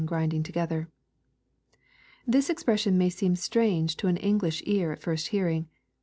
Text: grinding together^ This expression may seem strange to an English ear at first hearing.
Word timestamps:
grinding 0.03 0.41
together^ 0.41 0.87
This 2.25 2.49
expression 2.49 2.97
may 2.97 3.11
seem 3.11 3.35
strange 3.35 3.97
to 3.97 4.07
an 4.07 4.17
English 4.17 4.63
ear 4.65 4.91
at 4.91 4.99
first 5.03 5.27
hearing. 5.27 5.69